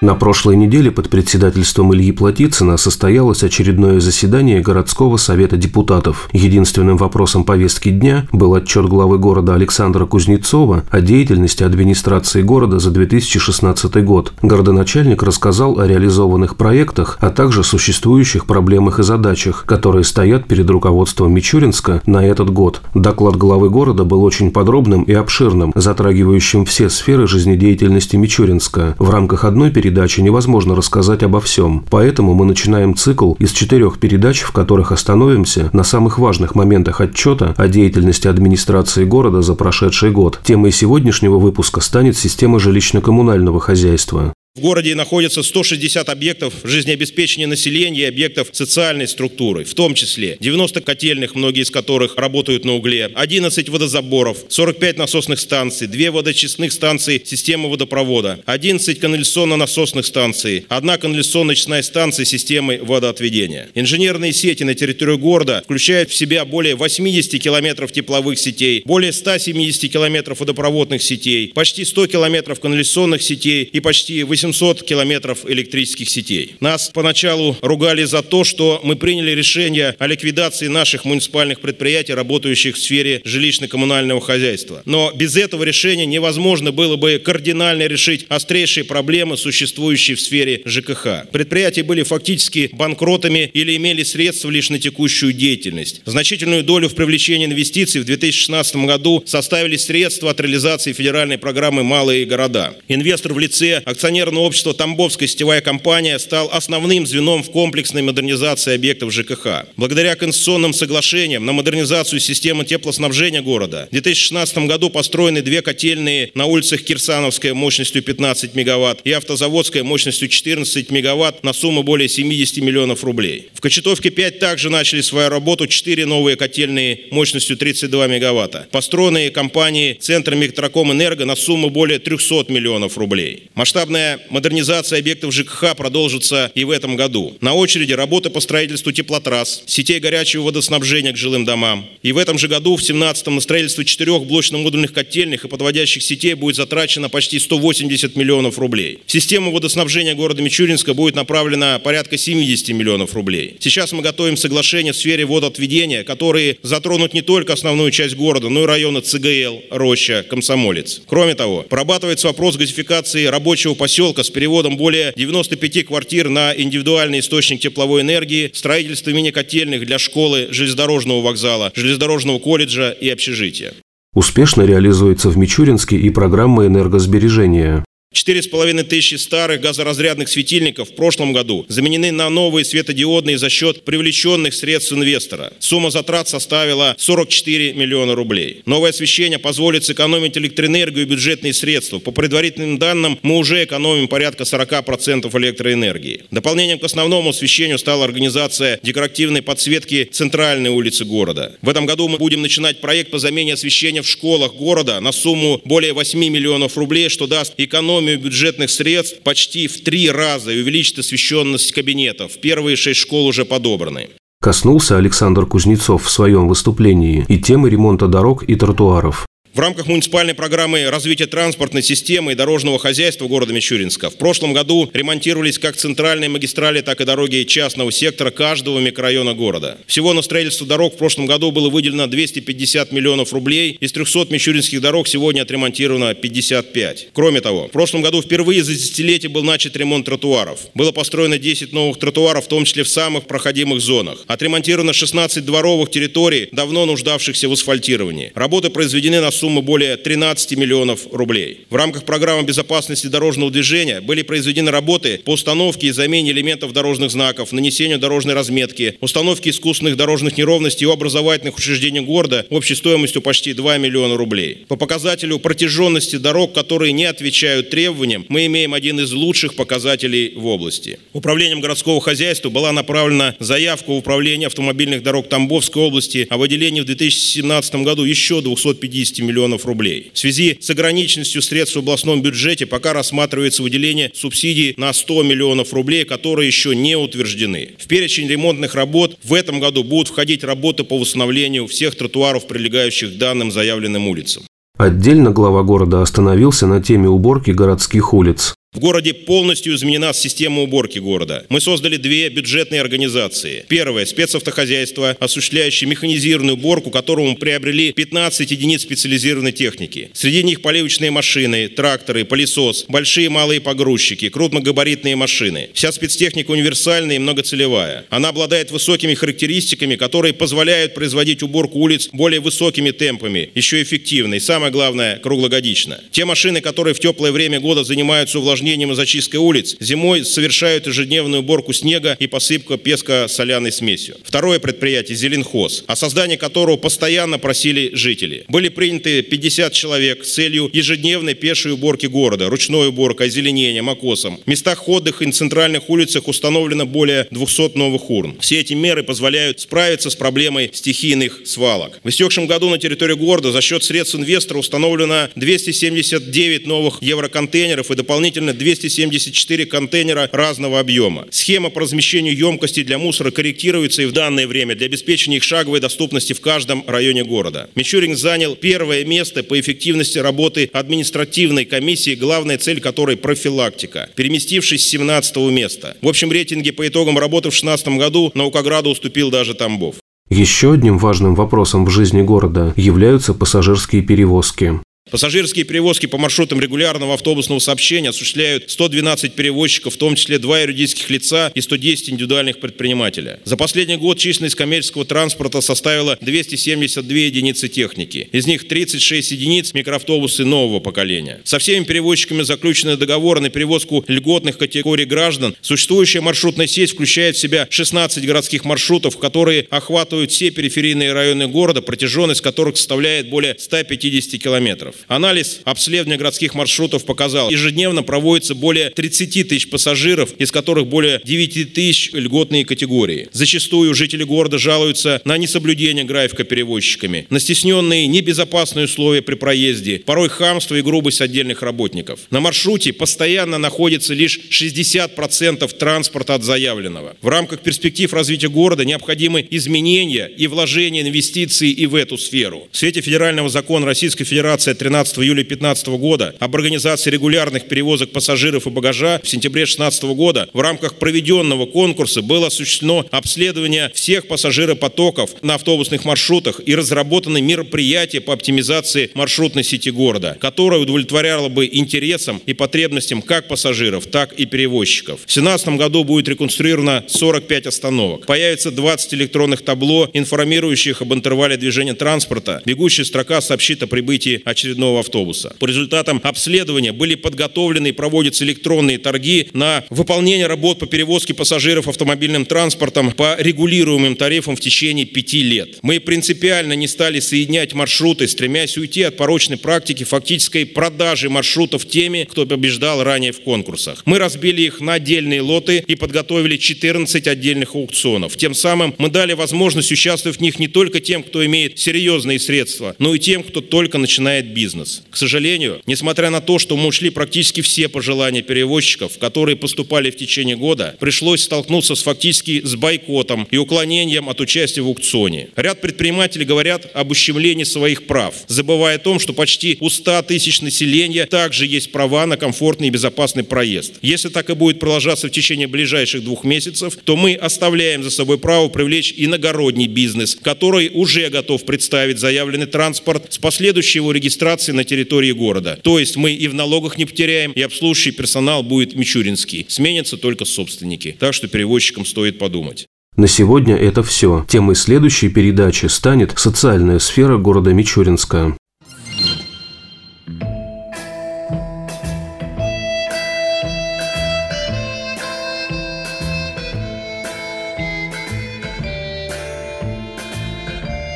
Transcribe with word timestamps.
На 0.00 0.14
прошлой 0.14 0.54
неделе 0.54 0.92
под 0.92 1.08
председательством 1.08 1.92
Ильи 1.92 2.12
Платицына 2.12 2.76
состоялось 2.76 3.42
очередное 3.42 3.98
заседание 3.98 4.60
городского 4.60 5.16
совета 5.16 5.56
депутатов. 5.56 6.28
Единственным 6.32 6.96
вопросом 6.96 7.42
повестки 7.42 7.88
дня 7.88 8.24
был 8.30 8.54
отчет 8.54 8.86
главы 8.86 9.18
города 9.18 9.56
Александра 9.56 10.06
Кузнецова 10.06 10.84
о 10.88 11.00
деятельности 11.00 11.64
администрации 11.64 12.42
города 12.42 12.78
за 12.78 12.92
2016 12.92 14.04
год. 14.04 14.34
Городоначальник 14.40 15.24
рассказал 15.24 15.80
о 15.80 15.86
реализованных 15.88 16.54
проектах, 16.54 17.18
а 17.20 17.30
также 17.30 17.64
существующих 17.64 18.46
проблемах 18.46 19.00
и 19.00 19.02
задачах, 19.02 19.64
которые 19.66 20.04
стоят 20.04 20.46
перед 20.46 20.70
руководством 20.70 21.34
Мичуринска 21.34 22.02
на 22.06 22.24
этот 22.24 22.50
год. 22.50 22.82
Доклад 22.94 23.34
главы 23.34 23.68
города 23.68 24.04
был 24.04 24.22
очень 24.22 24.52
подробным 24.52 25.02
и 25.02 25.12
обширным, 25.12 25.72
затрагивающим 25.74 26.64
все 26.66 26.88
сферы 26.88 27.26
жизнедеятельности 27.26 28.14
Мичуринска. 28.14 28.94
В 29.00 29.10
рамках 29.10 29.42
одной 29.42 29.72
передачи 29.72 29.87
передаче 29.88 30.20
невозможно 30.20 30.76
рассказать 30.76 31.22
обо 31.22 31.40
всем, 31.40 31.82
поэтому 31.88 32.34
мы 32.34 32.44
начинаем 32.44 32.94
цикл 32.94 33.32
из 33.38 33.52
четырех 33.52 33.98
передач, 33.98 34.42
в 34.42 34.52
которых 34.52 34.92
остановимся 34.92 35.70
на 35.72 35.82
самых 35.82 36.18
важных 36.18 36.54
моментах 36.54 37.00
отчета 37.00 37.54
о 37.56 37.68
деятельности 37.68 38.28
администрации 38.28 39.04
города 39.04 39.40
за 39.40 39.54
прошедший 39.54 40.10
год. 40.10 40.40
Темой 40.44 40.72
сегодняшнего 40.72 41.38
выпуска 41.38 41.80
станет 41.80 42.18
система 42.18 42.58
жилищно-коммунального 42.58 43.60
хозяйства. 43.60 44.34
В 44.58 44.60
городе 44.60 44.96
находится 44.96 45.44
160 45.44 46.08
объектов 46.08 46.52
жизнеобеспечения 46.64 47.46
населения 47.46 48.00
и 48.00 48.04
объектов 48.06 48.48
социальной 48.50 49.06
структуры, 49.06 49.62
в 49.62 49.72
том 49.74 49.94
числе 49.94 50.36
90 50.40 50.80
котельных, 50.80 51.36
многие 51.36 51.62
из 51.62 51.70
которых 51.70 52.16
работают 52.16 52.64
на 52.64 52.74
угле, 52.74 53.08
11 53.14 53.68
водозаборов, 53.68 54.38
45 54.48 54.98
насосных 54.98 55.38
станций, 55.38 55.86
2 55.86 56.10
водочистных 56.10 56.72
станции 56.72 57.22
системы 57.24 57.70
водопровода, 57.70 58.40
11 58.46 58.98
канализационно-насосных 58.98 60.04
станций, 60.04 60.66
одна 60.68 60.98
канализационно-чистная 60.98 61.82
станция 61.82 62.24
системы 62.24 62.80
водоотведения. 62.82 63.68
Инженерные 63.76 64.32
сети 64.32 64.64
на 64.64 64.74
территории 64.74 65.18
города 65.18 65.62
включают 65.62 66.10
в 66.10 66.16
себя 66.16 66.44
более 66.44 66.74
80 66.74 67.40
километров 67.40 67.92
тепловых 67.92 68.40
сетей, 68.40 68.82
более 68.84 69.12
170 69.12 69.92
километров 69.92 70.40
водопроводных 70.40 71.00
сетей, 71.00 71.52
почти 71.54 71.84
100 71.84 72.08
километров 72.08 72.58
канализационных 72.58 73.22
сетей 73.22 73.62
и 73.62 73.78
почти 73.78 74.24
800 74.24 74.47
800 74.48 74.82
километров 74.82 75.40
электрических 75.46 76.08
сетей. 76.08 76.56
Нас 76.60 76.90
поначалу 76.92 77.56
ругали 77.60 78.04
за 78.04 78.22
то, 78.22 78.44
что 78.44 78.80
мы 78.82 78.96
приняли 78.96 79.32
решение 79.32 79.94
о 79.98 80.06
ликвидации 80.06 80.68
наших 80.68 81.04
муниципальных 81.04 81.60
предприятий, 81.60 82.14
работающих 82.14 82.76
в 82.76 82.78
сфере 82.78 83.20
жилищно-коммунального 83.24 84.20
хозяйства. 84.20 84.82
Но 84.86 85.12
без 85.14 85.36
этого 85.36 85.64
решения 85.64 86.06
невозможно 86.06 86.72
было 86.72 86.96
бы 86.96 87.20
кардинально 87.22 87.86
решить 87.86 88.24
острейшие 88.28 88.84
проблемы, 88.84 89.36
существующие 89.36 90.16
в 90.16 90.20
сфере 90.20 90.62
ЖКХ. 90.64 91.28
Предприятия 91.30 91.82
были 91.82 92.02
фактически 92.02 92.70
банкротами 92.72 93.50
или 93.52 93.76
имели 93.76 94.02
средства 94.02 94.50
лишь 94.50 94.70
на 94.70 94.78
текущую 94.78 95.34
деятельность. 95.34 96.00
Значительную 96.06 96.62
долю 96.62 96.88
в 96.88 96.94
привлечении 96.94 97.46
инвестиций 97.46 98.00
в 98.00 98.04
2016 98.04 98.76
году 98.76 99.22
составили 99.26 99.76
средства 99.76 100.30
от 100.30 100.40
реализации 100.40 100.92
федеральной 100.94 101.36
программы 101.36 101.82
«Малые 101.84 102.24
города». 102.24 102.74
Инвестор 102.88 103.34
в 103.34 103.38
лице 103.38 103.82
акционерного 103.84 104.37
акционерное 104.38 104.46
общество 104.46 104.74
«Тамбовская 104.74 105.28
сетевая 105.28 105.60
компания» 105.60 106.18
стал 106.18 106.48
основным 106.52 107.06
звеном 107.06 107.42
в 107.42 107.50
комплексной 107.50 108.02
модернизации 108.02 108.74
объектов 108.74 109.12
ЖКХ. 109.12 109.66
Благодаря 109.76 110.14
конституционным 110.14 110.72
соглашениям 110.72 111.44
на 111.44 111.52
модернизацию 111.52 112.20
системы 112.20 112.64
теплоснабжения 112.64 113.42
города 113.42 113.86
в 113.90 113.92
2016 113.92 114.58
году 114.66 114.90
построены 114.90 115.42
две 115.42 115.62
котельные 115.62 116.30
на 116.34 116.46
улицах 116.46 116.82
Кирсановская 116.82 117.54
мощностью 117.54 118.02
15 118.02 118.54
мегаватт 118.54 119.00
и 119.04 119.12
Автозаводская 119.12 119.82
мощностью 119.82 120.28
14 120.28 120.90
мегаватт 120.90 121.44
на 121.44 121.52
сумму 121.52 121.82
более 121.82 122.08
70 122.08 122.58
миллионов 122.58 123.04
рублей. 123.04 123.48
В 123.54 123.60
Кочетовке 123.60 124.10
5 124.10 124.38
также 124.38 124.70
начали 124.70 125.00
свою 125.00 125.28
работу 125.28 125.66
4 125.66 126.06
новые 126.06 126.36
котельные 126.36 127.00
мощностью 127.10 127.56
32 127.56 128.06
мегаватта, 128.06 128.66
построенные 128.70 129.30
компанией 129.30 129.94
Центр 129.94 130.34
Миктроком 130.34 130.92
Энерго 130.92 131.24
на 131.24 131.36
сумму 131.36 131.70
более 131.70 131.98
300 131.98 132.46
миллионов 132.48 132.98
рублей. 132.98 133.48
Масштабная 133.54 134.17
модернизация 134.30 134.98
объектов 134.98 135.32
ЖКХ 135.32 135.76
продолжится 135.76 136.50
и 136.54 136.64
в 136.64 136.70
этом 136.70 136.96
году. 136.96 137.36
На 137.40 137.54
очереди 137.54 137.92
работы 137.92 138.30
по 138.30 138.40
строительству 138.40 138.92
теплотрасс, 138.92 139.62
сетей 139.66 140.00
горячего 140.00 140.44
водоснабжения 140.44 141.12
к 141.12 141.16
жилым 141.16 141.44
домам. 141.44 141.88
И 142.02 142.12
в 142.12 142.18
этом 142.18 142.38
же 142.38 142.48
году, 142.48 142.76
в 142.76 142.80
17-м, 142.80 143.34
на 143.34 143.40
строительство 143.40 143.84
четырех 143.84 144.24
блочно-модульных 144.24 144.92
котельных 144.92 145.44
и 145.44 145.48
подводящих 145.48 146.02
сетей 146.02 146.34
будет 146.34 146.56
затрачено 146.56 147.08
почти 147.08 147.38
180 147.38 148.16
миллионов 148.16 148.58
рублей. 148.58 148.98
В 149.06 149.12
систему 149.12 149.52
водоснабжения 149.52 150.14
города 150.14 150.42
Мичуринска 150.42 150.94
будет 150.94 151.14
направлено 151.14 151.78
порядка 151.78 152.16
70 152.16 152.70
миллионов 152.70 153.14
рублей. 153.14 153.56
Сейчас 153.60 153.92
мы 153.92 154.02
готовим 154.02 154.36
соглашения 154.36 154.92
в 154.92 154.96
сфере 154.96 155.24
водоотведения, 155.26 156.04
которые 156.04 156.58
затронут 156.62 157.14
не 157.14 157.22
только 157.22 157.52
основную 157.52 157.90
часть 157.90 158.16
города, 158.16 158.48
но 158.48 158.64
и 158.64 158.66
районы 158.66 159.00
ЦГЛ, 159.00 159.62
Роща, 159.70 160.24
Комсомолец. 160.28 161.02
Кроме 161.06 161.34
того, 161.34 161.62
прорабатывается 161.68 162.28
вопрос 162.28 162.56
газификации 162.56 163.26
рабочего 163.26 163.74
поселка 163.74 164.07
поселка 164.08 164.24
с 164.24 164.30
переводом 164.30 164.76
более 164.76 165.12
95 165.16 165.86
квартир 165.86 166.28
на 166.28 166.54
индивидуальный 166.56 167.18
источник 167.20 167.60
тепловой 167.60 168.00
энергии, 168.00 168.50
строительство 168.54 169.10
мини-котельных 169.10 169.84
для 169.84 169.98
школы, 169.98 170.48
железнодорожного 170.50 171.20
вокзала, 171.20 171.72
железнодорожного 171.74 172.38
колледжа 172.38 172.90
и 172.90 173.10
общежития. 173.10 173.74
Успешно 174.14 174.62
реализуется 174.62 175.28
в 175.28 175.36
Мичуринске 175.36 175.96
и 175.96 176.08
программа 176.10 176.66
энергосбережения. 176.66 177.84
Четыре 178.10 178.42
с 178.42 178.46
половиной 178.46 178.84
тысячи 178.84 179.16
старых 179.16 179.60
газоразрядных 179.60 180.30
светильников 180.30 180.88
в 180.88 180.94
прошлом 180.94 181.34
году 181.34 181.66
заменены 181.68 182.10
на 182.10 182.30
новые 182.30 182.64
светодиодные 182.64 183.36
за 183.36 183.50
счет 183.50 183.84
привлеченных 183.84 184.54
средств 184.54 184.94
инвестора. 184.94 185.52
Сумма 185.58 185.90
затрат 185.90 186.26
составила 186.26 186.94
44 186.96 187.74
миллиона 187.74 188.14
рублей. 188.14 188.62
Новое 188.64 188.90
освещение 188.90 189.38
позволит 189.38 189.84
сэкономить 189.84 190.38
электроэнергию 190.38 191.04
и 191.04 191.08
бюджетные 191.08 191.52
средства. 191.52 191.98
По 191.98 192.10
предварительным 192.10 192.78
данным, 192.78 193.18
мы 193.20 193.36
уже 193.36 193.64
экономим 193.64 194.08
порядка 194.08 194.44
40% 194.44 195.30
электроэнергии. 195.38 196.22
Дополнением 196.30 196.78
к 196.78 196.84
основному 196.84 197.28
освещению 197.30 197.78
стала 197.78 198.06
организация 198.06 198.80
декоративной 198.82 199.42
подсветки 199.42 200.08
центральной 200.10 200.70
улицы 200.70 201.04
города. 201.04 201.56
В 201.60 201.68
этом 201.68 201.84
году 201.84 202.08
мы 202.08 202.16
будем 202.16 202.40
начинать 202.40 202.80
проект 202.80 203.10
по 203.10 203.18
замене 203.18 203.52
освещения 203.52 204.00
в 204.00 204.08
школах 204.08 204.54
города 204.54 204.98
на 205.00 205.12
сумму 205.12 205.60
более 205.66 205.92
8 205.92 206.18
миллионов 206.18 206.78
рублей, 206.78 207.10
что 207.10 207.26
даст 207.26 207.52
экономию 207.58 207.97
экономию 207.98 208.20
бюджетных 208.20 208.70
средств 208.70 209.22
почти 209.22 209.66
в 209.66 209.82
три 209.82 210.10
раза 210.10 210.52
и 210.52 210.62
увеличит 210.62 210.98
освещенность 210.98 211.72
кабинетов. 211.72 212.32
Первые 212.40 212.76
шесть 212.76 213.00
школ 213.00 213.26
уже 213.26 213.44
подобраны. 213.44 214.10
Коснулся 214.40 214.96
Александр 214.96 215.46
Кузнецов 215.46 216.04
в 216.04 216.10
своем 216.10 216.46
выступлении 216.46 217.24
и 217.28 217.38
темы 217.38 217.70
ремонта 217.70 218.06
дорог 218.06 218.44
и 218.44 218.54
тротуаров. 218.54 219.26
В 219.54 219.60
рамках 219.60 219.86
муниципальной 219.86 220.34
программы 220.34 220.88
развития 220.90 221.26
транспортной 221.26 221.82
системы 221.82 222.32
и 222.32 222.34
дорожного 222.34 222.78
хозяйства 222.78 223.26
города 223.26 223.52
Мичуринска 223.52 224.10
в 224.10 224.16
прошлом 224.16 224.52
году 224.52 224.88
ремонтировались 224.92 225.58
как 225.58 225.74
центральные 225.74 226.28
магистрали, 226.28 226.82
так 226.82 227.00
и 227.00 227.04
дороги 227.04 227.42
частного 227.44 227.90
сектора 227.90 228.30
каждого 228.30 228.78
микрорайона 228.78 229.34
города. 229.34 229.78
Всего 229.86 230.12
на 230.12 230.20
строительство 230.22 230.66
дорог 230.66 230.94
в 230.94 230.98
прошлом 230.98 231.26
году 231.26 231.50
было 231.50 231.70
выделено 231.70 232.06
250 232.06 232.92
миллионов 232.92 233.32
рублей. 233.32 233.78
Из 233.80 233.90
300 233.90 234.26
мичуринских 234.30 234.82
дорог 234.82 235.08
сегодня 235.08 235.42
отремонтировано 235.42 236.14
55. 236.14 237.08
Кроме 237.14 237.40
того, 237.40 237.68
в 237.68 237.70
прошлом 237.70 238.02
году 238.02 238.20
впервые 238.20 238.62
за 238.62 238.74
десятилетие 238.74 239.30
был 239.30 239.42
начат 239.42 239.76
ремонт 239.76 240.04
тротуаров. 240.04 240.60
Было 240.74 240.92
построено 240.92 241.38
10 241.38 241.72
новых 241.72 241.98
тротуаров, 241.98 242.44
в 242.44 242.48
том 242.48 242.66
числе 242.66 242.84
в 242.84 242.88
самых 242.88 243.26
проходимых 243.26 243.80
зонах. 243.80 244.24
Отремонтировано 244.26 244.92
16 244.92 245.44
дворовых 245.44 245.90
территорий, 245.90 246.48
давно 246.52 246.84
нуждавшихся 246.84 247.48
в 247.48 247.52
асфальтировании. 247.52 248.30
Работы 248.34 248.68
произведены 248.68 249.20
на 249.20 249.30
суммы 249.38 249.62
более 249.62 249.96
13 249.96 250.56
миллионов 250.56 251.06
рублей. 251.12 251.66
В 251.70 251.76
рамках 251.76 252.04
программы 252.04 252.42
безопасности 252.42 253.06
дорожного 253.06 253.50
движения 253.50 254.00
были 254.00 254.22
произведены 254.22 254.70
работы 254.70 255.20
по 255.24 255.32
установке 255.32 255.88
и 255.88 255.90
замене 255.92 256.32
элементов 256.32 256.72
дорожных 256.72 257.10
знаков, 257.10 257.52
нанесению 257.52 257.98
дорожной 257.98 258.34
разметки, 258.34 258.96
установке 259.00 259.50
искусственных 259.50 259.96
дорожных 259.96 260.36
неровностей 260.36 260.86
у 260.86 260.92
образовательных 260.92 261.56
учреждений 261.56 262.00
города 262.00 262.46
общей 262.50 262.74
стоимостью 262.74 263.22
почти 263.22 263.52
2 263.52 263.78
миллиона 263.78 264.16
рублей. 264.16 264.66
По 264.68 264.76
показателю 264.76 265.38
протяженности 265.38 266.16
дорог, 266.16 266.52
которые 266.52 266.92
не 266.92 267.04
отвечают 267.04 267.70
требованиям, 267.70 268.26
мы 268.28 268.46
имеем 268.46 268.74
один 268.74 269.00
из 269.00 269.12
лучших 269.12 269.54
показателей 269.54 270.34
в 270.36 270.46
области. 270.46 270.98
Управлением 271.12 271.60
городского 271.60 272.00
хозяйства 272.00 272.50
была 272.50 272.72
направлена 272.72 273.36
заявка 273.38 273.90
в 273.90 273.96
управление 273.96 274.48
автомобильных 274.48 275.02
дорог 275.02 275.28
Тамбовской 275.28 275.82
области 275.82 276.26
о 276.28 276.36
выделении 276.36 276.80
в 276.80 276.84
2017 276.84 277.74
году 277.76 278.04
еще 278.04 278.40
250 278.40 279.20
миллионов 279.28 279.66
рублей. 279.66 280.10
В 280.14 280.18
связи 280.18 280.58
с 280.60 280.70
ограниченностью 280.70 281.42
средств 281.42 281.76
в 281.76 281.80
областном 281.80 282.22
бюджете 282.22 282.66
пока 282.66 282.92
рассматривается 282.92 283.62
выделение 283.62 284.10
субсидий 284.14 284.74
на 284.76 284.92
100 284.92 285.22
миллионов 285.22 285.72
рублей, 285.72 286.04
которые 286.04 286.46
еще 286.46 286.74
не 286.74 286.96
утверждены. 286.96 287.70
В 287.78 287.86
перечень 287.86 288.26
ремонтных 288.26 288.74
работ 288.74 289.16
в 289.22 289.34
этом 289.34 289.60
году 289.60 289.84
будут 289.84 290.08
входить 290.08 290.42
работы 290.42 290.82
по 290.82 290.98
восстановлению 290.98 291.66
всех 291.66 291.94
тротуаров, 291.94 292.46
прилегающих 292.46 293.14
к 293.14 293.18
данным 293.18 293.52
заявленным 293.52 294.08
улицам. 294.08 294.42
Отдельно 294.78 295.32
глава 295.32 295.64
города 295.64 296.02
остановился 296.02 296.66
на 296.66 296.82
теме 296.82 297.08
уборки 297.08 297.50
городских 297.50 298.14
улиц. 298.14 298.54
В 298.74 298.80
городе 298.80 299.14
полностью 299.14 299.74
изменена 299.74 300.12
система 300.12 300.60
уборки 300.60 300.98
города. 300.98 301.46
Мы 301.48 301.58
создали 301.58 301.96
две 301.96 302.28
бюджетные 302.28 302.82
организации. 302.82 303.64
Первое– 303.66 304.04
спецавтохозяйство, 304.06 305.16
осуществляющее 305.18 305.88
механизированную 305.88 306.54
уборку, 306.58 306.90
которому 306.90 307.34
приобрели 307.36 307.92
15 307.92 308.50
единиц 308.50 308.82
специализированной 308.82 309.52
техники. 309.52 310.10
Среди 310.12 310.42
них 310.42 310.60
поливочные 310.60 311.10
машины, 311.10 311.68
тракторы, 311.68 312.26
пылесос, 312.26 312.84
большие 312.88 313.26
и 313.26 313.30
малые 313.30 313.62
погрузчики, 313.62 314.28
крупногабаритные 314.28 315.16
машины. 315.16 315.70
Вся 315.72 315.90
спецтехника 315.90 316.50
универсальная 316.50 317.16
и 317.16 317.20
многоцелевая. 317.20 318.04
Она 318.10 318.28
обладает 318.28 318.70
высокими 318.70 319.14
характеристиками, 319.14 319.96
которые 319.96 320.34
позволяют 320.34 320.92
производить 320.92 321.42
уборку 321.42 321.78
улиц 321.78 322.10
более 322.12 322.40
высокими 322.40 322.90
темпами, 322.90 323.50
еще 323.54 323.82
эффективно 323.82 324.34
и, 324.34 324.40
самое 324.40 324.70
главное, 324.70 325.16
круглогодично. 325.20 326.00
Те 326.10 326.26
машины, 326.26 326.60
которые 326.60 326.92
в 326.92 327.00
теплое 327.00 327.32
время 327.32 327.60
года 327.60 327.82
занимаются 327.82 328.38
увлажнением 328.38 328.57
увлажнением 328.58 328.92
и 328.92 328.94
зачисткой 328.94 329.40
улиц, 329.40 329.76
зимой 329.80 330.24
совершают 330.24 330.86
ежедневную 330.86 331.42
уборку 331.42 331.72
снега 331.72 332.16
и 332.18 332.26
посыпку 332.26 332.76
песко-соляной 332.76 333.72
смесью. 333.72 334.16
Второе 334.24 334.58
предприятие– 334.58 335.16
Зеленхоз, 335.18 335.84
о 335.86 335.96
создании 335.96 336.36
которого 336.36 336.76
постоянно 336.76 337.38
просили 337.38 337.90
жители. 337.94 338.44
Были 338.48 338.68
приняты 338.68 339.22
50 339.22 339.72
человек 339.72 340.24
с 340.24 340.34
целью 340.34 340.70
ежедневной 340.72 341.34
пешей 341.34 341.72
уборки 341.72 342.06
города, 342.06 342.48
ручной 342.48 342.88
уборкой, 342.88 343.28
озеленением, 343.28 343.88
окосом. 343.88 344.40
В 344.44 344.48
местах 344.48 344.88
отдыха 344.88 345.24
и 345.24 345.26
на 345.28 345.32
центральных 345.32 345.88
улицах 345.88 346.26
установлено 346.26 346.84
более 346.86 347.28
200 347.30 347.76
новых 347.76 348.10
урн. 348.10 348.38
Все 348.40 348.60
эти 348.60 348.74
меры 348.74 349.02
позволяют 349.02 349.60
справиться 349.60 350.10
с 350.10 350.16
проблемой 350.16 350.70
стихийных 350.72 351.42
свалок. 351.44 352.00
В 352.02 352.08
истекшем 352.08 352.46
году 352.46 352.70
на 352.70 352.78
территории 352.78 353.14
города 353.14 353.52
за 353.52 353.60
счет 353.60 353.84
средств 353.84 354.16
инвестора 354.16 354.58
установлено 354.58 355.28
279 355.36 356.66
новых 356.66 356.98
евроконтейнеров 357.02 357.90
и 357.90 357.94
дополнительно 357.94 358.47
установлено 358.48 358.52
274 358.52 359.66
контейнера 359.66 360.28
разного 360.32 360.80
объема. 360.80 361.26
Схема 361.30 361.70
по 361.70 361.80
размещению 361.80 362.36
емкостей 362.36 362.84
для 362.84 362.98
мусора 362.98 363.30
корректируется 363.30 364.02
и 364.02 364.06
в 364.06 364.12
данное 364.12 364.46
время 364.46 364.74
для 364.74 364.86
обеспечения 364.86 365.36
их 365.36 365.42
шаговой 365.42 365.80
доступности 365.80 366.32
в 366.32 366.40
каждом 366.40 366.84
районе 366.86 367.24
города. 367.24 367.68
Мичуринг 367.74 368.16
занял 368.16 368.56
первое 368.56 369.04
место 369.04 369.42
по 369.42 369.58
эффективности 369.58 370.18
работы 370.18 370.70
административной 370.72 371.64
комиссии, 371.64 372.14
главная 372.14 372.58
цель 372.58 372.80
которой– 372.80 373.16
профилактика, 373.18 374.08
переместившись 374.16 374.84
с 374.84 374.88
17 374.88 375.36
места. 375.50 375.96
В 376.02 376.08
общем 376.08 376.32
рейтинге 376.32 376.72
по 376.72 376.86
итогам 376.86 377.18
работы 377.18 377.50
в 377.50 377.52
2016 377.52 377.98
году 377.98 378.30
Наукограду 378.34 378.90
уступил 378.90 379.30
даже 379.30 379.54
Тамбов. 379.54 379.96
Еще 380.30 380.74
одним 380.74 380.98
важным 380.98 381.34
вопросом 381.34 381.86
в 381.86 381.90
жизни 381.90 382.20
города 382.20 382.74
являются 382.76 383.32
пассажирские 383.32 384.02
перевозки. 384.02 384.78
Пассажирские 385.10 385.64
перевозки 385.64 386.06
по 386.06 386.18
маршрутам 386.18 386.60
регулярного 386.60 387.14
автобусного 387.14 387.60
сообщения 387.60 388.10
осуществляют 388.10 388.70
112 388.70 389.32
перевозчиков, 389.32 389.94
в 389.94 389.96
том 389.96 390.16
числе 390.16 390.38
два 390.38 390.60
юридических 390.60 391.08
лица 391.08 391.50
и 391.54 391.60
110 391.60 392.10
индивидуальных 392.10 392.60
предпринимателей. 392.60 393.36
За 393.44 393.56
последний 393.56 393.96
год 393.96 394.18
численность 394.18 394.54
коммерческого 394.54 395.04
транспорта 395.04 395.60
составила 395.62 396.18
272 396.20 397.16
единицы 397.16 397.68
техники. 397.68 398.28
Из 398.32 398.46
них 398.46 398.68
36 398.68 399.32
единиц 399.32 399.72
микроавтобусы 399.72 400.44
нового 400.44 400.80
поколения. 400.80 401.40
Со 401.44 401.58
всеми 401.58 401.84
перевозчиками 401.84 402.42
заключены 402.42 402.96
договоры 402.96 403.40
на 403.40 403.48
перевозку 403.48 404.04
льготных 404.08 404.58
категорий 404.58 405.06
граждан. 405.06 405.56
Существующая 405.62 406.20
маршрутная 406.20 406.66
сеть 406.66 406.92
включает 406.92 407.36
в 407.36 407.40
себя 407.40 407.66
16 407.70 408.24
городских 408.26 408.64
маршрутов, 408.64 409.16
которые 409.16 409.66
охватывают 409.70 410.32
все 410.32 410.50
периферийные 410.50 411.12
районы 411.12 411.48
города, 411.48 411.80
протяженность 411.80 412.42
которых 412.42 412.76
составляет 412.76 413.30
более 413.30 413.56
150 413.58 414.40
километров. 414.42 414.97
Анализ 415.06 415.60
обследования 415.64 416.16
городских 416.18 416.54
маршрутов 416.54 417.04
показал, 417.04 417.50
ежедневно 417.50 418.02
проводится 418.02 418.54
более 418.54 418.90
30 418.90 419.48
тысяч 419.48 419.70
пассажиров, 419.70 420.32
из 420.38 420.50
которых 420.50 420.86
более 420.86 421.20
9 421.24 421.72
тысяч 421.72 422.10
льготные 422.12 422.64
категории. 422.64 423.28
Зачастую 423.32 423.94
жители 423.94 424.24
города 424.24 424.58
жалуются 424.58 425.20
на 425.24 425.38
несоблюдение 425.38 426.04
графика 426.04 426.44
перевозчиками, 426.44 427.26
на 427.30 427.40
стесненные 427.40 428.06
небезопасные 428.06 428.86
условия 428.86 429.22
при 429.22 429.34
проезде, 429.34 430.00
порой 430.04 430.28
хамство 430.28 430.74
и 430.74 430.82
грубость 430.82 431.20
отдельных 431.20 431.62
работников. 431.62 432.20
На 432.30 432.40
маршруте 432.40 432.92
постоянно 432.92 433.58
находится 433.58 434.14
лишь 434.14 434.40
60% 434.50 435.76
транспорта 435.76 436.34
от 436.34 436.42
заявленного. 436.42 437.16
В 437.22 437.28
рамках 437.28 437.60
перспектив 437.60 438.12
развития 438.12 438.48
города 438.48 438.84
необходимы 438.84 439.46
изменения 439.50 440.26
и 440.26 440.46
вложения 440.46 441.02
инвестиций 441.02 441.70
и 441.70 441.86
в 441.86 441.94
эту 441.94 442.18
сферу. 442.18 442.68
В 442.72 442.76
свете 442.76 443.00
федерального 443.00 443.48
закона 443.48 443.86
Российской 443.86 444.24
Федерации 444.24 444.72
13 444.88 445.18
июля 445.18 445.44
2015 445.44 445.86
года 445.88 446.34
об 446.38 446.56
организации 446.56 447.10
регулярных 447.10 447.68
перевозок 447.68 448.10
пассажиров 448.10 448.66
и 448.66 448.70
багажа 448.70 449.20
в 449.22 449.28
сентябре 449.28 449.64
2016 449.64 450.04
года 450.04 450.48
в 450.54 450.60
рамках 450.60 450.94
проведенного 450.94 451.66
конкурса 451.66 452.22
было 452.22 452.46
осуществлено 452.46 453.04
обследование 453.10 453.90
всех 453.92 454.28
пассажиропотоков 454.28 455.42
на 455.42 455.56
автобусных 455.56 456.06
маршрутах 456.06 456.62
и 456.64 456.74
разработаны 456.74 457.42
мероприятия 457.42 458.22
по 458.22 458.32
оптимизации 458.32 459.10
маршрутной 459.12 459.62
сети 459.62 459.90
города, 459.90 460.38
которая 460.40 460.80
удовлетворяла 460.80 461.50
бы 461.50 461.68
интересам 461.70 462.40
и 462.46 462.54
потребностям 462.54 463.20
как 463.20 463.46
пассажиров, 463.46 464.06
так 464.06 464.32
и 464.32 464.46
перевозчиков. 464.46 465.20
В 465.26 465.34
2017 465.34 465.68
году 465.76 466.02
будет 466.04 466.30
реконструировано 466.30 467.04
45 467.08 467.66
остановок. 467.66 468.24
Появится 468.24 468.70
20 468.70 469.12
электронных 469.12 469.62
табло, 469.62 470.08
информирующих 470.14 471.02
об 471.02 471.12
интервале 471.12 471.58
движения 471.58 471.92
транспорта. 471.92 472.62
Бегущая 472.64 473.04
строка 473.04 473.42
сообщит 473.42 473.82
о 473.82 473.86
прибытии 473.86 474.40
очередного 474.46 474.77
очередного 474.78 475.00
автобуса. 475.00 475.56
По 475.58 475.66
результатам 475.66 476.20
обследования 476.22 476.92
были 476.92 477.16
подготовлены 477.16 477.88
и 477.88 477.92
проводятся 477.92 478.44
электронные 478.44 478.98
торги 478.98 479.48
на 479.52 479.84
выполнение 479.90 480.46
работ 480.46 480.78
по 480.78 480.86
перевозке 480.86 481.34
пассажиров 481.34 481.88
автомобильным 481.88 482.46
транспортом 482.46 483.10
по 483.12 483.36
регулируемым 483.38 484.16
тарифам 484.16 484.54
в 484.54 484.60
течение 484.60 485.04
пяти 485.04 485.42
лет. 485.42 485.78
Мы 485.82 485.98
принципиально 485.98 486.74
не 486.74 486.86
стали 486.86 487.20
соединять 487.20 487.74
маршруты, 487.74 488.28
стремясь 488.28 488.76
уйти 488.78 489.02
от 489.02 489.16
порочной 489.16 489.56
практики 489.56 490.04
фактической 490.04 490.64
продажи 490.64 491.28
маршрутов 491.28 491.86
теми, 491.86 492.26
кто 492.30 492.46
побеждал 492.46 493.02
ранее 493.02 493.32
в 493.32 493.40
конкурсах. 493.40 494.02
Мы 494.04 494.18
разбили 494.18 494.62
их 494.62 494.80
на 494.80 494.94
отдельные 494.94 495.40
лоты 495.40 495.84
и 495.86 495.96
подготовили 495.96 496.56
14 496.56 497.26
отдельных 497.26 497.74
аукционов. 497.74 498.36
Тем 498.36 498.54
самым 498.54 498.94
мы 498.98 499.08
дали 499.08 499.32
возможность 499.32 499.90
участвовать 499.90 500.38
в 500.38 500.40
них 500.40 500.58
не 500.58 500.68
только 500.68 501.00
тем, 501.00 501.22
кто 501.22 501.44
имеет 501.44 501.78
серьезные 501.78 502.38
средства, 502.38 502.94
но 502.98 503.14
и 503.14 503.18
тем, 503.18 503.42
кто 503.42 503.60
только 503.60 503.98
начинает 503.98 504.52
бизнес 504.52 504.67
бизнес. 504.68 505.02
К 505.10 505.16
сожалению, 505.16 505.80
несмотря 505.86 506.28
на 506.28 506.42
то, 506.42 506.58
что 506.58 506.76
мы 506.76 506.88
ушли 506.88 507.08
практически 507.08 507.62
все 507.62 507.88
пожелания 507.88 508.42
перевозчиков, 508.42 509.18
которые 509.18 509.56
поступали 509.56 510.10
в 510.10 510.16
течение 510.16 510.56
года, 510.56 510.94
пришлось 511.00 511.42
столкнуться 511.42 511.94
с 511.94 512.02
фактически 512.02 512.60
с 512.62 512.74
бойкотом 512.74 513.48
и 513.50 513.56
уклонением 513.56 514.28
от 514.28 514.40
участия 514.40 514.82
в 514.82 514.86
аукционе. 514.86 515.48
Ряд 515.56 515.80
предпринимателей 515.80 516.44
говорят 516.44 516.90
об 516.92 517.10
ущемлении 517.10 517.64
своих 517.64 518.06
прав, 518.06 518.34
забывая 518.46 518.96
о 518.96 518.98
том, 518.98 519.18
что 519.18 519.32
почти 519.32 519.78
у 519.80 519.88
100 519.88 520.22
тысяч 520.22 520.60
населения 520.60 521.24
также 521.24 521.66
есть 521.66 521.90
права 521.90 522.26
на 522.26 522.36
комфортный 522.36 522.88
и 522.88 522.90
безопасный 522.90 523.44
проезд. 523.44 523.94
Если 524.02 524.28
так 524.28 524.50
и 524.50 524.54
будет 524.54 524.80
продолжаться 524.80 525.28
в 525.28 525.30
течение 525.30 525.66
ближайших 525.66 526.22
двух 526.24 526.44
месяцев, 526.44 526.98
то 527.04 527.16
мы 527.16 527.34
оставляем 527.34 528.02
за 528.02 528.10
собой 528.10 528.38
право 528.38 528.68
привлечь 528.68 529.14
иногородний 529.16 529.86
бизнес, 529.86 530.34
который 530.34 530.90
уже 530.92 531.30
готов 531.30 531.64
представить 531.64 532.18
заявленный 532.18 532.66
транспорт 532.66 533.32
с 533.32 533.38
последующей 533.38 533.98
его 534.00 534.12
регистрацией 534.12 534.57
администрации 534.58 534.72
на 534.72 534.84
территории 534.84 535.32
города. 535.32 535.78
То 535.82 535.98
есть 535.98 536.16
мы 536.16 536.32
и 536.32 536.48
в 536.48 536.54
налогах 536.54 536.98
не 536.98 537.04
потеряем, 537.04 537.52
и 537.52 537.62
обслуживающий 537.62 538.12
персонал 538.12 538.62
будет 538.62 538.94
мичуринский. 538.94 539.66
Сменятся 539.68 540.16
только 540.16 540.44
собственники. 540.44 541.16
Так 541.18 541.34
что 541.34 541.48
перевозчикам 541.48 542.04
стоит 542.04 542.38
подумать. 542.38 542.86
На 543.16 543.26
сегодня 543.26 543.76
это 543.76 544.02
все. 544.02 544.46
Темой 544.48 544.76
следующей 544.76 545.28
передачи 545.28 545.86
станет 545.86 546.38
социальная 546.38 546.98
сфера 546.98 547.36
города 547.36 547.72
Мичуринска. 547.72 548.56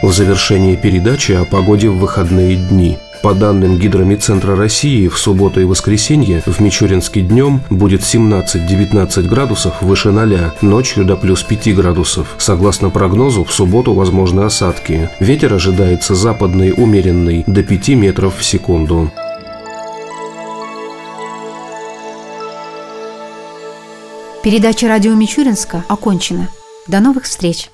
В 0.03 0.13
завершении 0.13 0.75
передачи 0.75 1.31
о 1.31 1.45
погоде 1.45 1.89
в 1.89 1.99
выходные 1.99 2.57
дни– 2.57 2.99
по 3.23 3.35
данным 3.35 3.79
Гидромедцентра 3.79 4.57
России, 4.57 5.09
в 5.09 5.17
субботу 5.17 5.61
и 5.61 5.65
воскресенье 5.65 6.43
в 6.45 6.61
Мичуринске 6.61 7.21
днем 7.21 7.63
будет 7.71 8.03
17-19 8.03 9.23
градусов 9.29 9.81
выше 9.81 10.11
0, 10.11 10.53
ночью 10.61 11.05
до 11.05 11.17
плюс 11.17 11.43
5 11.43 11.75
градусов. 11.75 12.35
Согласно 12.39 12.91
прогнозу, 12.91 13.45
в 13.45 13.53
субботу 13.53 13.95
возможны 13.95 14.43
осадки. 14.43 15.09
Ветер 15.21 15.55
ожидается 15.55 16.15
западный 16.15 16.75
умеренный 16.77 17.45
до 17.47 17.63
5 17.63 17.89
метров 17.91 18.37
в 18.39 18.45
секунду. 18.45 19.11
Передача 24.43 24.89
радио 24.89 25.15
Мичуринска 25.15 25.85
окончена. 25.89 26.49
До 26.89 26.99
новых 26.99 27.25
встреч! 27.25 27.72